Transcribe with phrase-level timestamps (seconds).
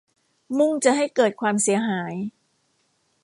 [0.57, 2.13] มุ่งจะให้เกิดความเสียหาย